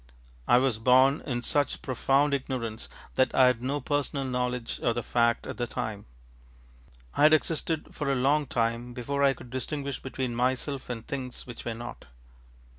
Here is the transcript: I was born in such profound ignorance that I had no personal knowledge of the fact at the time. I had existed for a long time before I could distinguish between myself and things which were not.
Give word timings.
I 0.47 0.57
was 0.57 0.79
born 0.79 1.21
in 1.27 1.43
such 1.43 1.83
profound 1.83 2.33
ignorance 2.33 2.89
that 3.13 3.35
I 3.35 3.45
had 3.45 3.61
no 3.61 3.79
personal 3.79 4.25
knowledge 4.25 4.79
of 4.79 4.95
the 4.95 5.03
fact 5.03 5.45
at 5.45 5.57
the 5.57 5.67
time. 5.67 6.07
I 7.13 7.21
had 7.21 7.35
existed 7.35 7.93
for 7.93 8.11
a 8.11 8.15
long 8.15 8.47
time 8.47 8.93
before 8.93 9.21
I 9.23 9.35
could 9.35 9.51
distinguish 9.51 9.99
between 10.01 10.33
myself 10.33 10.89
and 10.89 11.05
things 11.07 11.45
which 11.45 11.65
were 11.65 11.75
not. 11.75 12.05